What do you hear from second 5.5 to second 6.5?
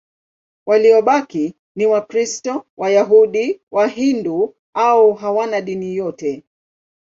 dini yote.